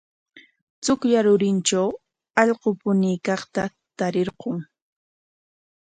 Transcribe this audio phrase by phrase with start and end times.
[0.83, 1.89] Chuklla rurintraw
[2.41, 3.63] allqu puñuykaqta
[3.97, 4.57] tarirqun.